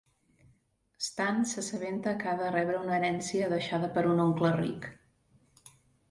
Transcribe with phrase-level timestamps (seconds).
[1.07, 4.89] Stan s'assabenta que ha de rebre una herència deixada per un oncle ric.